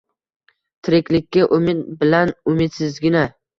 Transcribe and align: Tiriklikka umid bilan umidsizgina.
Tiriklikka 0.87 1.45
umid 1.59 1.85
bilan 2.01 2.35
umidsizgina. 2.55 3.25